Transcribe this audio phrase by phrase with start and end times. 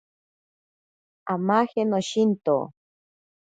[1.33, 2.57] Amaje noshinto.